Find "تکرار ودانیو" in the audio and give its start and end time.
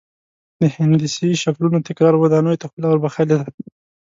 1.87-2.59